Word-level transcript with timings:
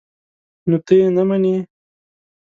_نو 0.69 0.77
ته 0.85 0.93
يې 0.99 1.07
نه 1.15 1.23
منې؟ 1.29 1.55